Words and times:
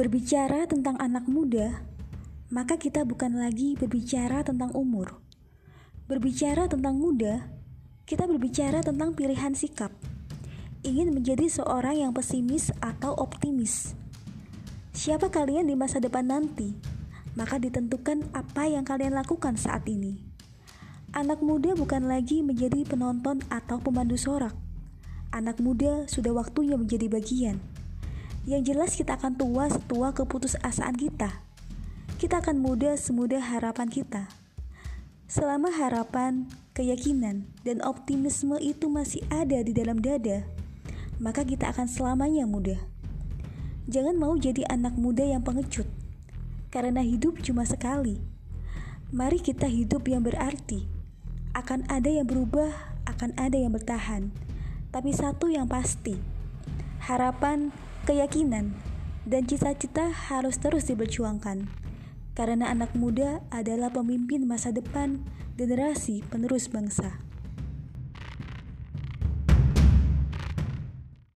Berbicara 0.00 0.64
tentang 0.64 0.96
anak 0.96 1.28
muda, 1.28 1.84
maka 2.48 2.80
kita 2.80 3.04
bukan 3.04 3.36
lagi 3.36 3.76
berbicara 3.76 4.40
tentang 4.40 4.72
umur. 4.72 5.20
Berbicara 6.08 6.72
tentang 6.72 6.96
muda, 6.96 7.44
kita 8.08 8.24
berbicara 8.24 8.80
tentang 8.80 9.12
pilihan 9.12 9.52
sikap. 9.52 9.92
Ingin 10.88 11.12
menjadi 11.12 11.52
seorang 11.52 12.00
yang 12.00 12.16
pesimis 12.16 12.72
atau 12.80 13.12
optimis. 13.12 13.92
Siapa 14.96 15.28
kalian 15.28 15.68
di 15.68 15.76
masa 15.76 16.00
depan 16.00 16.32
nanti? 16.32 16.72
Maka 17.36 17.60
ditentukan 17.60 18.24
apa 18.32 18.72
yang 18.72 18.88
kalian 18.88 19.12
lakukan 19.12 19.60
saat 19.60 19.84
ini. 19.84 20.16
Anak 21.12 21.44
muda 21.44 21.76
bukan 21.76 22.08
lagi 22.08 22.40
menjadi 22.40 22.88
penonton 22.88 23.44
atau 23.52 23.76
pemandu 23.76 24.16
sorak. 24.16 24.56
Anak 25.28 25.60
muda 25.60 26.08
sudah 26.08 26.32
waktunya 26.32 26.80
menjadi 26.80 27.04
bagian. 27.12 27.79
Yang 28.44 28.62
jelas 28.72 28.90
kita 28.96 29.16
akan 29.20 29.36
tua 29.36 29.68
setua 29.68 30.12
keputusasaan 30.16 30.96
kita. 30.96 31.44
Kita 32.20 32.44
akan 32.44 32.60
muda 32.60 32.96
semudah 32.96 33.40
harapan 33.40 33.88
kita. 33.88 34.28
Selama 35.30 35.72
harapan, 35.72 36.50
keyakinan, 36.76 37.48
dan 37.62 37.80
optimisme 37.80 38.58
itu 38.60 38.90
masih 38.90 39.24
ada 39.30 39.62
di 39.62 39.72
dalam 39.72 40.02
dada, 40.02 40.44
maka 41.22 41.46
kita 41.46 41.70
akan 41.70 41.86
selamanya 41.86 42.44
muda. 42.44 42.76
Jangan 43.86 44.18
mau 44.18 44.34
jadi 44.36 44.66
anak 44.68 44.98
muda 44.98 45.22
yang 45.22 45.40
pengecut, 45.46 45.86
karena 46.74 47.00
hidup 47.00 47.38
cuma 47.40 47.62
sekali. 47.62 48.18
Mari 49.14 49.38
kita 49.38 49.70
hidup 49.70 50.04
yang 50.10 50.26
berarti. 50.26 50.84
Akan 51.54 51.86
ada 51.90 52.10
yang 52.10 52.26
berubah, 52.26 52.70
akan 53.06 53.34
ada 53.38 53.58
yang 53.58 53.74
bertahan 53.74 54.30
tapi 54.90 55.14
satu 55.14 55.46
yang 55.46 55.70
pasti, 55.70 56.18
harapan, 57.06 57.70
keyakinan, 58.04 58.76
dan 59.28 59.46
cita-cita 59.46 60.10
harus 60.10 60.56
terus 60.58 60.88
diberjuangkan. 60.88 61.68
Karena 62.34 62.72
anak 62.72 62.96
muda 62.96 63.44
adalah 63.52 63.92
pemimpin 63.92 64.48
masa 64.48 64.72
depan 64.72 65.20
generasi 65.60 66.24
penerus 66.32 66.72
bangsa. 66.72 67.29